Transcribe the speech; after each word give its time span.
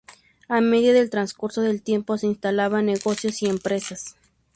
A 0.47 0.61
medida 0.61 0.93
del 0.93 1.11
transcurso 1.11 1.61
del 1.61 1.83
tiempo, 1.83 2.17
se 2.17 2.25
instalaban 2.25 2.87
negocios 2.87 3.43
y 3.43 3.45
empresas. 3.45 4.15